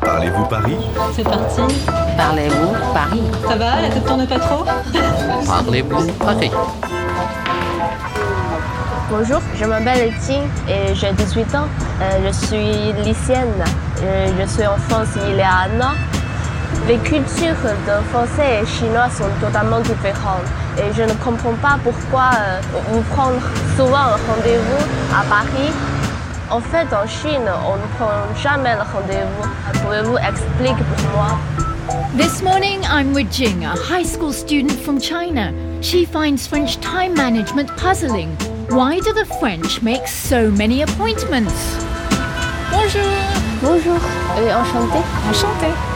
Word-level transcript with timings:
Parlez-vous 0.00 0.44
Paris? 0.46 0.76
C'est 1.14 1.22
parti. 1.22 1.60
Parlez-vous 2.16 2.72
Paris? 2.92 3.22
Ça 3.48 3.56
va, 3.56 3.82
la 3.82 3.88
tête 3.88 4.04
tourne 4.04 4.26
pas 4.26 4.38
trop? 4.38 4.64
Parlez-vous 5.46 6.12
Paris? 6.14 6.50
Bonjour, 9.10 9.40
je 9.54 9.64
m'appelle 9.64 10.12
Ting 10.20 10.42
et 10.68 10.94
j'ai 10.94 11.12
18 11.12 11.54
ans. 11.54 11.68
Euh, 12.02 12.26
je 12.26 12.46
suis 12.46 12.92
lycéenne. 13.04 13.64
Euh, 14.02 14.28
je 14.40 14.46
suis 14.46 14.66
en 14.66 14.76
France 14.88 15.08
il 15.28 15.36
y 15.36 15.42
a 15.42 15.68
un 15.68 15.80
an. 15.80 15.94
Les 16.88 16.98
cultures 16.98 17.54
de 17.86 18.08
français 18.10 18.62
et 18.62 18.66
chinois 18.66 19.08
sont 19.10 19.30
totalement 19.40 19.80
différentes 19.80 20.48
et 20.78 20.92
je 20.96 21.02
ne 21.02 21.12
comprends 21.24 21.54
pas 21.62 21.78
pourquoi 21.84 22.30
euh, 22.34 22.60
vous 22.90 23.02
prendre 23.14 23.40
souvent 23.76 23.96
un 23.98 24.32
rendez-vous 24.32 24.84
à 25.14 25.22
Paris. 25.28 25.70
En 26.50 26.60
fait, 26.60 26.92
en 26.92 27.06
Chine, 27.06 27.48
on 27.64 27.76
ne 27.76 27.86
prend 27.96 28.34
jamais 28.42 28.74
le 28.74 28.82
rendez-vous. 28.82 29.80
Pouvez-vous 29.84 30.16
expliquer 30.18 30.82
pour 30.96 31.10
moi 31.12 31.38
This 32.16 32.42
morning, 32.42 32.80
I'm 32.84 33.12
with 33.14 33.30
Jing, 33.30 33.64
a 33.64 33.76
high 33.76 34.02
school 34.02 34.32
student 34.32 34.72
from 34.72 35.00
China. 35.00 35.52
She 35.80 36.04
finds 36.04 36.48
French 36.48 36.78
time 36.80 37.14
management 37.14 37.68
puzzling. 37.76 38.30
Why 38.68 38.98
do 38.98 39.12
the 39.12 39.26
French 39.38 39.80
make 39.80 40.08
so 40.08 40.50
many 40.50 40.82
appointments? 40.82 41.76
Bonjour 42.72 43.02
Bonjour 43.62 44.00
et 44.38 44.52
enchanté. 44.52 44.98
Enchantée 45.28 45.89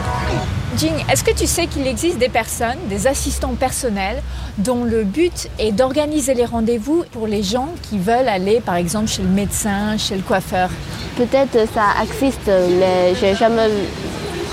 Jing, 0.77 0.93
est-ce 1.09 1.23
que 1.23 1.31
tu 1.31 1.47
sais 1.47 1.67
qu'il 1.67 1.87
existe 1.87 2.17
des 2.17 2.27
personnes, 2.27 2.77
des 2.89 3.07
assistants 3.07 3.55
personnels, 3.55 4.21
dont 4.57 4.83
le 4.83 5.03
but 5.03 5.47
est 5.57 5.71
d'organiser 5.71 6.33
les 6.33 6.43
rendez-vous 6.45 7.05
pour 7.11 7.27
les 7.27 7.43
gens 7.43 7.69
qui 7.83 7.97
veulent 7.97 8.27
aller, 8.27 8.59
par 8.59 8.75
exemple, 8.75 9.07
chez 9.07 9.21
le 9.21 9.29
médecin, 9.29 9.97
chez 9.97 10.15
le 10.15 10.21
coiffeur? 10.21 10.69
Peut-être 11.15 11.57
ça 11.73 11.93
existe, 12.03 12.47
mais 12.79 13.15
j'ai 13.19 13.35
jamais 13.35 13.69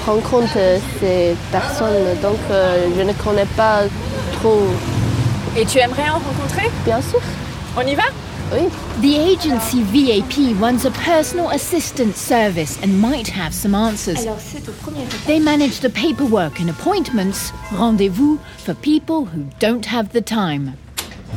rencontré 0.07 0.80
ces 1.01 1.35
personnes, 1.51 2.21
donc 2.23 2.39
euh, 2.51 2.87
je 2.96 3.02
ne 3.02 3.13
connais 3.15 3.46
pas 3.57 3.80
trop. 4.35 4.63
Et 5.57 5.65
tu 5.66 5.79
aimerais 5.79 6.09
en 6.09 6.21
rencontrer? 6.21 6.71
Bien 6.85 7.01
sûr, 7.01 7.21
On 7.77 7.80
y 7.80 7.95
va? 7.95 8.05
The 8.53 9.17
agency 9.17 9.83
VAP 9.83 10.61
runs 10.61 10.85
a 10.85 10.91
personal 10.91 11.49
assistant 11.51 12.17
service 12.17 12.79
and 12.83 13.01
might 13.01 13.27
have 13.29 13.55
some 13.55 13.75
answers. 13.75 14.27
They 15.27 15.41
manage 15.41 15.81
the 15.81 15.89
paperwork 15.89 16.61
and 16.61 16.69
appointments, 16.69 17.51
rendezvous 17.73 18.37
for 18.59 18.75
people 18.75 19.25
who 19.25 19.47
don't 19.59 19.87
have 19.87 20.13
the 20.13 20.21
time. 20.21 20.77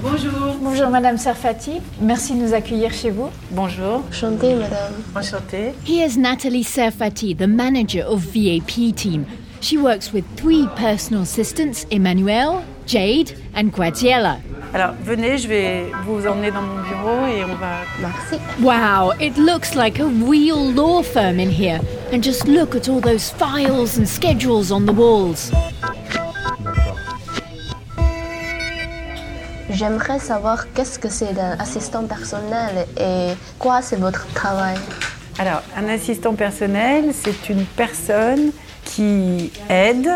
Bonjour 0.01 0.57
Bonjour 0.59 0.89
Madame 0.89 1.15
Serfati, 1.17 1.81
merci 2.01 2.33
de 2.33 2.39
nous 2.39 2.53
accueillir 2.53 2.91
chez 2.91 3.11
vous. 3.11 3.29
Bonjour, 3.51 4.03
Enchantée, 4.09 4.53
madame. 4.55 4.93
enchantée. 5.15 5.73
Here's 5.85 6.17
Natalie 6.17 6.65
Serfati, 6.65 7.37
the 7.37 7.47
manager 7.47 8.01
of 8.01 8.19
VAP 8.19 8.93
team. 8.93 9.25
She 9.61 9.77
works 9.77 10.11
with 10.11 10.25
three 10.35 10.67
personal 10.75 11.21
assistants, 11.21 11.85
Emmanuel, 11.91 12.65
Jade, 12.85 13.35
and 13.53 13.71
Graziella. 13.71 14.41
Alors 14.75 14.91
venez, 15.01 15.37
je 15.37 15.47
vais 15.47 15.85
vous 16.05 16.27
emmener 16.27 16.51
dans 16.51 16.61
mon 16.61 16.81
bureau 16.81 17.25
et 17.27 17.45
on 17.45 17.55
va... 17.55 17.77
Merci. 18.01 18.41
Wow, 18.61 19.13
it 19.21 19.37
looks 19.37 19.73
like 19.73 20.01
a 20.01 20.05
real 20.05 20.69
law 20.73 21.01
firm 21.01 21.39
in 21.39 21.49
here. 21.49 21.79
And 22.11 22.21
just 22.21 22.45
look 22.45 22.75
at 22.75 22.89
all 22.89 22.99
those 22.99 23.31
files 23.31 23.97
and 23.97 24.05
schedules 24.05 24.73
on 24.73 24.81
the 24.81 24.91
walls. 24.91 25.49
J'aimerais 29.69 30.19
savoir 30.19 30.65
qu'est-ce 30.73 30.99
que 30.99 31.07
c'est 31.07 31.31
d'un 31.31 31.57
assistant 31.57 32.03
personnel 32.03 32.85
et 32.99 33.33
quoi 33.57 33.81
c'est 33.81 33.95
votre 33.95 34.27
travail. 34.33 34.75
Alors, 35.39 35.61
un 35.77 35.87
assistant 35.87 36.33
personnel, 36.33 37.13
c'est 37.13 37.47
une 37.47 37.63
personne 37.63 38.51
qui 38.83 39.53
aide 39.69 40.11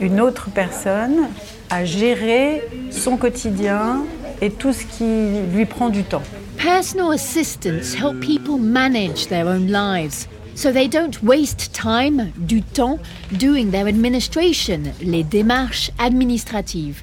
une 0.00 0.20
autre 0.20 0.48
personne 0.52 1.28
à 1.70 1.84
gérer 1.84 2.62
son 2.90 3.16
quotidien 3.16 4.04
et 4.40 4.50
tout 4.50 4.72
ce 4.72 4.84
qui 4.84 5.40
lui 5.54 5.66
prend 5.66 5.88
du 5.88 6.02
temps. 6.04 6.22
Personal 6.58 7.12
assistants 7.12 7.94
help 7.96 8.20
people 8.20 8.58
manage 8.58 9.28
their 9.28 9.46
own 9.46 9.68
lives. 9.70 10.26
So 10.54 10.72
they 10.72 10.88
don't 10.88 11.22
waste 11.22 11.72
time, 11.72 12.32
du 12.36 12.60
temps, 12.60 12.98
doing 13.32 13.70
their 13.70 13.86
administration, 13.86 14.80
les 15.00 15.22
démarches 15.24 15.90
administratives. 15.98 16.96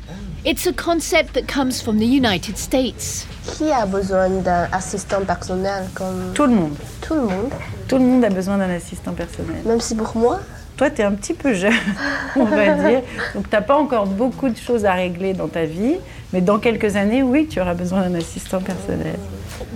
It's 0.45 0.67
a 0.67 0.73
concept 0.73 1.33
that 1.33 1.47
comes 1.51 1.81
from 1.81 1.97
the 1.97 2.05
United 2.05 2.57
States. 2.57 3.25
Qui 3.57 3.71
a 3.71 3.85
besoin 3.85 4.29
d'un 4.43 4.67
assistant 4.71 5.21
personnel 5.25 5.85
comme 5.95 6.33
Tout 6.35 6.43
le 6.45 6.53
monde. 6.53 6.75
tout 7.01 7.15
le 7.15 7.21
monde, 7.21 7.49
Tout 7.87 7.95
le 7.97 8.03
monde 8.03 8.23
a 8.25 8.29
besoin 8.29 8.57
d'un 8.59 8.69
assistant 8.69 9.13
personnel. 9.13 9.55
même 9.65 9.81
si 9.81 9.95
pour 9.95 10.15
moi, 10.15 10.39
Toi, 10.77 10.91
tu 10.91 11.01
es 11.01 11.05
un 11.05 11.13
petit 11.13 11.33
peu 11.33 11.53
jeune, 11.53 11.73
on 12.35 12.45
va 12.45 12.75
dire. 12.75 13.01
Donc, 13.33 13.49
tu 13.49 13.55
n'as 13.55 13.61
pas 13.61 13.75
encore 13.75 14.05
beaucoup 14.05 14.47
de 14.47 14.57
choses 14.57 14.85
à 14.85 14.93
régler 14.93 15.33
dans 15.33 15.47
ta 15.47 15.65
vie. 15.65 15.95
Mais 16.33 16.41
dans 16.41 16.59
quelques 16.59 16.95
années, 16.95 17.23
oui, 17.23 17.47
tu 17.47 17.59
auras 17.59 17.73
besoin 17.73 18.07
d'un 18.07 18.15
assistant 18.15 18.61
personnel. 18.61 19.17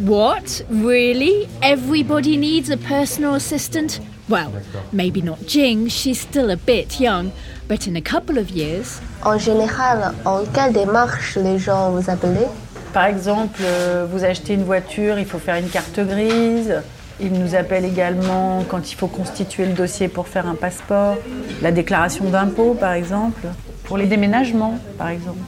What? 0.06 0.64
Really? 0.70 1.48
Everybody 1.64 2.38
needs 2.38 2.70
a 2.70 2.78
personal 2.78 3.34
assistant? 3.34 4.00
Well, 4.30 4.52
maybe 4.94 5.22
not 5.24 5.48
Jing, 5.48 5.90
she's 5.90 6.22
still 6.22 6.52
a 6.52 6.56
bit 6.56 7.00
young, 7.00 7.32
but 7.68 7.88
in 7.88 7.96
a 7.96 8.02
couple 8.02 8.38
of 8.38 8.50
years, 8.52 9.02
en 9.24 9.38
général, 9.38 10.14
en 10.24 10.46
quelle 10.54 10.72
démarche 10.72 11.36
les 11.38 11.58
gens 11.58 11.92
vous 11.92 12.10
appellent 12.10 12.48
Par 12.94 13.06
exemple, 13.06 13.60
euh, 13.62 14.06
vous 14.10 14.24
achetez 14.24 14.54
une 14.54 14.64
voiture, 14.64 15.20
il 15.20 15.26
faut 15.26 15.40
faire 15.40 15.56
une 15.56 15.70
carte 15.70 16.00
grise. 16.00 16.82
Ils 17.20 17.34
nous 17.34 17.56
appellent 17.56 17.86
également 17.86 18.64
quand 18.68 18.92
il 18.92 18.96
faut 18.96 19.08
constituer 19.08 19.66
le 19.66 19.74
dossier 19.74 20.08
pour 20.08 20.28
faire 20.28 20.48
un 20.48 20.56
passeport, 20.56 21.18
la 21.62 21.72
déclaration 21.72 22.30
d'impôt 22.30 22.76
par 22.80 22.94
exemple, 22.94 23.48
pour 23.84 23.98
les 23.98 24.06
déménagements 24.06 24.80
par 24.98 25.10
exemple, 25.10 25.40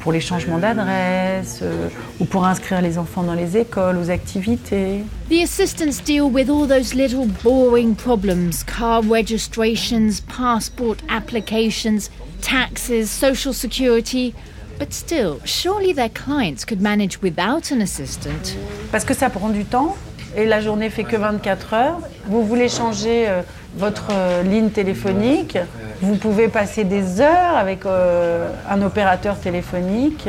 pour 0.00 0.12
les 0.12 0.20
changements 0.20 0.58
d'adresse 0.58 1.60
euh, 1.62 1.88
ou 2.20 2.24
pour 2.24 2.44
inscrire 2.44 2.82
les 2.82 2.98
enfants 2.98 3.22
dans 3.22 3.34
les 3.34 3.56
écoles, 3.56 3.96
aux 3.96 4.10
activités. 4.10 5.04
the 5.28 5.42
assistants 5.42 6.02
deal 6.04 6.24
with 6.24 6.50
all 6.50 6.66
those 6.66 6.94
little 6.94 7.26
boring 7.42 7.94
problems 7.94 8.64
car 8.64 9.02
registrations, 9.02 10.20
passport 10.28 10.96
applications, 11.08 12.10
taxes, 12.40 13.10
social 13.10 13.54
security. 13.54 14.34
But 14.78 14.92
still, 14.92 15.40
surely 15.44 15.92
their 15.92 16.08
clients 16.08 16.64
could 16.64 16.80
manage 16.80 17.22
without 17.22 17.70
an 17.70 17.80
assistant. 17.80 18.56
Parce 18.90 19.04
que 19.04 19.14
ça 19.14 19.30
prend 19.30 19.50
du 19.50 19.64
temps 19.64 19.96
et 20.36 20.46
la 20.46 20.60
journée 20.60 20.90
fait 20.90 21.04
que 21.04 21.16
24 21.16 21.74
heures. 21.74 21.98
Vous 22.26 22.44
voulez 22.44 22.68
changer 22.68 23.28
euh, 23.28 23.42
votre 23.76 24.08
euh, 24.10 24.42
ligne 24.42 24.70
téléphonique, 24.70 25.58
vous 26.00 26.16
pouvez 26.16 26.48
passer 26.48 26.84
des 26.84 27.20
heures 27.20 27.56
avec 27.56 27.86
euh, 27.86 28.50
un 28.68 28.82
opérateur 28.82 29.38
téléphonique 29.38 30.28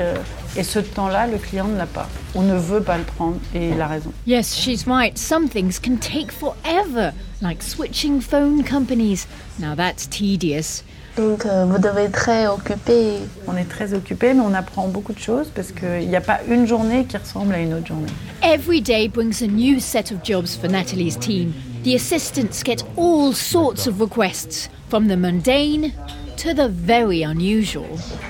et 0.55 0.63
ce 0.63 0.79
temps-là, 0.79 1.25
le 1.25 1.37
client 1.37 1.67
ne 1.67 1.77
l'a 1.77 1.87
pas. 1.87 2.07
On 2.35 2.43
ne 2.43 2.55
veut 2.55 2.81
pas 2.81 2.97
le 2.97 3.03
prendre 3.03 3.37
et 3.55 3.69
il 3.69 3.81
a 3.81 3.87
raison. 3.87 4.11
Yes, 4.27 4.55
she's 4.55 4.85
right. 4.85 5.17
Some 5.17 5.49
things 5.49 5.79
can 5.79 5.97
take 5.97 6.31
forever, 6.31 7.11
like 7.41 7.63
switching 7.63 8.21
phone 8.21 8.63
companies. 8.63 9.27
Now 9.59 9.73
that's 9.75 10.07
tedious. 10.07 10.83
Donc 11.17 11.45
euh, 11.45 11.65
vous 11.65 11.77
devez 11.77 12.03
être 12.03 12.13
très 12.13 12.47
occupé. 12.47 13.19
On 13.47 13.55
est 13.55 13.69
très 13.69 13.93
occupé, 13.93 14.33
mais 14.33 14.41
on 14.41 14.53
apprend 14.53 14.87
beaucoup 14.87 15.13
de 15.13 15.19
choses 15.19 15.47
parce 15.53 15.71
qu'il 15.71 16.07
n'y 16.07 16.15
a 16.15 16.21
pas 16.21 16.39
une 16.49 16.65
journée 16.65 17.05
qui 17.05 17.17
ressemble 17.17 17.53
à 17.53 17.59
une 17.59 17.73
autre 17.73 17.87
journée. 17.87 18.07
Every 18.41 18.81
day 18.81 19.07
brings 19.07 19.43
a 19.43 19.47
new 19.47 19.79
set 19.79 20.11
of 20.11 20.23
jobs 20.23 20.57
for 20.59 20.69
Natalie's 20.69 21.17
team. 21.17 21.53
The 21.83 21.95
assistants 21.95 22.63
get 22.63 22.83
all 22.97 23.33
sorts 23.33 23.87
of 23.87 23.99
requests, 23.99 24.69
from 24.89 25.07
the 25.07 25.17
mundane 25.17 25.91
to 26.37 26.53
the 26.53 26.67
very 26.67 27.23
unusual. 27.23 27.85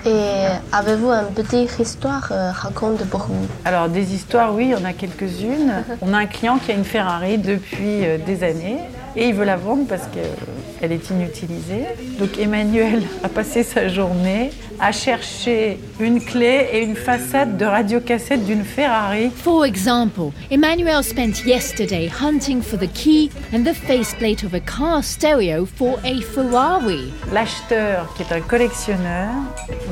Et 0.06 0.48
avez-vous 0.72 1.10
une 1.10 1.34
petite 1.34 1.80
histoire 1.80 2.30
euh, 2.32 2.52
raconte 2.52 3.06
pour 3.06 3.22
vous? 3.22 3.48
Alors 3.64 3.88
des 3.88 4.14
histoires, 4.14 4.54
oui, 4.54 4.66
il 4.66 4.72
y 4.72 4.76
en 4.76 4.84
a 4.84 4.94
quelques-unes. 4.94 5.84
On 6.02 6.14
a 6.14 6.18
un 6.18 6.26
client 6.26 6.58
qui 6.58 6.72
a 6.72 6.76
une 6.76 6.84
Ferrari 6.84 7.38
depuis 7.38 8.06
euh, 8.06 8.18
des 8.18 8.44
années 8.44 8.80
et 9.16 9.28
il 9.28 9.34
veut 9.36 9.46
la 9.46 9.58
vendre 9.58 9.86
parce 9.88 10.08
qu'elle 10.08 10.92
est 10.92 11.10
inutilisée. 11.10 11.86
Donc 12.20 12.38
Emmanuel 12.38 13.04
a 13.24 13.30
passé 13.30 13.64
sa 13.64 13.88
journée 13.88 14.52
à 14.84 14.92
chercher 14.92 15.80
une 16.02 16.20
clé 16.20 16.68
et 16.74 16.84
une 16.84 16.98
façade 16.98 17.56
de 17.56 17.64
radiocassette 17.64 18.46
d'une 18.46 18.66
Ferrari. 18.66 19.32
For 19.34 19.66
example, 19.66 20.34
Emmanuel 20.52 21.02
spent 21.02 21.46
yesterday 21.46 22.10
hunting 22.10 22.62
for 22.62 22.78
the 22.78 22.92
key 22.94 23.32
and 23.54 23.64
the 23.64 23.74
faceplate 23.74 24.44
of 24.44 24.54
a 24.54 24.60
car 24.60 25.02
stereo 25.02 25.66
for 25.66 25.98
a 26.04 26.20
Ferrari. 26.20 27.14
L'acheteur, 27.32 28.14
qui 28.16 28.24
est 28.24 28.36
un 28.36 28.42
collectionneur, 28.42 29.30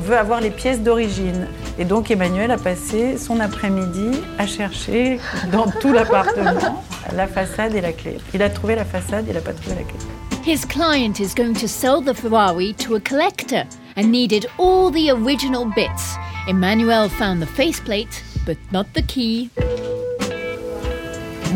veut 0.04 0.18
avoir 0.18 0.42
les 0.42 0.50
pièces 0.50 0.82
d'origine. 0.82 1.46
Et 1.78 1.86
donc 1.86 2.10
Emmanuel 2.10 2.50
a 2.50 2.58
passé 2.58 3.16
son 3.16 3.40
après-midi 3.40 4.20
à 4.38 4.46
chercher 4.46 5.18
dans 5.50 5.70
tout 5.80 5.94
l'appartement 5.94 6.84
la 7.16 7.26
façade 7.26 7.74
et 7.74 7.80
la 7.80 7.92
clé. 7.92 8.18
Il 8.34 8.42
a 8.42 8.50
trouvé 8.50 8.74
la 8.74 8.84
façade, 8.84 9.24
il 9.26 9.32
n'a 9.32 9.40
pas 9.40 9.54
trouvé 9.54 9.74
la 9.76 9.84
clé. 9.84 9.96
His 10.44 10.66
client 10.66 11.18
is 11.18 11.34
going 11.34 11.54
to 11.54 11.66
sell 11.66 12.02
the 12.02 12.12
Ferrari 12.12 12.74
to 12.74 12.96
a 12.96 13.00
collector 13.00 13.64
and 13.96 14.10
needed 14.10 14.46
all 14.58 14.90
the 14.90 15.10
original 15.10 15.64
bits. 15.64 16.16
Emmanuel 16.48 17.08
found 17.08 17.40
the 17.40 17.46
faceplate, 17.46 18.22
but 18.44 18.56
not 18.72 18.86
the 18.94 19.02
key. 19.02 19.50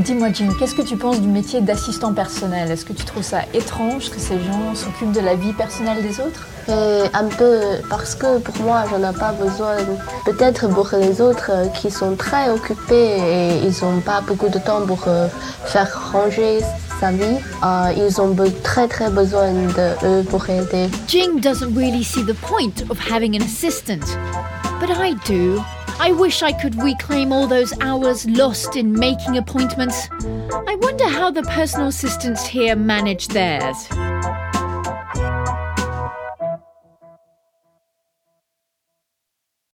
Dis-moi, 0.04 0.30
Jing, 0.30 0.54
qu'est-ce 0.58 0.74
que 0.74 0.82
tu 0.82 0.96
penses 0.96 1.20
du 1.20 1.26
métier 1.26 1.60
d'assistant 1.60 2.12
personnel? 2.12 2.70
Est-ce 2.70 2.84
que 2.84 2.92
tu 2.92 3.04
trouves 3.04 3.22
ça 3.22 3.40
étrange 3.54 4.10
que 4.10 4.20
ces 4.20 4.38
gens 4.38 4.74
s'occupent 4.74 5.12
de 5.12 5.20
la 5.20 5.34
vie 5.34 5.54
personnelle 5.54 6.02
des 6.02 6.20
autres? 6.20 6.46
Et 6.68 7.04
un 7.14 7.24
peu 7.24 7.60
parce 7.88 8.14
que 8.14 8.38
pour 8.38 8.54
moi, 8.62 8.84
j'en 8.90 8.98
ai 8.98 9.14
pas 9.14 9.32
besoin. 9.32 9.76
Peut-être 10.24 10.68
pour 10.68 10.90
les 10.92 11.20
autres 11.20 11.50
euh, 11.50 11.66
qui 11.68 11.90
sont 11.90 12.14
très 12.14 12.50
occupés 12.50 13.16
et 13.16 13.66
ils 13.66 13.84
n'ont 13.84 14.00
pas 14.00 14.20
beaucoup 14.20 14.48
de 14.48 14.58
temps 14.58 14.84
pour 14.86 15.02
euh, 15.08 15.28
faire 15.64 16.12
ranger 16.12 16.60
sa 17.00 17.12
vie, 17.12 17.38
euh, 17.64 17.92
ils 17.96 18.20
ont 18.20 18.34
très 18.62 18.88
très 18.88 19.10
besoin 19.10 19.52
de 19.52 20.04
eux 20.04 20.24
pour 20.24 20.48
aider. 20.48 20.88
Jing 21.06 21.40
doesn't 21.40 21.74
really 21.74 22.02
see 22.02 22.22
the 22.22 22.34
point 22.34 22.88
of 22.90 22.98
having 22.98 23.36
an 23.36 23.42
assistant, 23.42 24.04
but 24.80 24.90
I 24.90 25.14
do. 25.26 25.62
I 25.98 26.12
wish 26.12 26.42
I 26.42 26.52
could 26.52 26.74
reclaim 26.82 27.32
all 27.32 27.46
those 27.46 27.72
hours 27.80 28.26
lost 28.26 28.76
in 28.76 28.92
making 28.92 29.38
appointments. 29.38 30.08
I 30.52 30.76
wonder 30.80 31.08
how 31.08 31.30
the 31.30 31.42
personal 31.42 31.88
assistants 31.88 32.46
here 32.46 32.76
manage 32.76 33.28
theirs. 33.28 33.88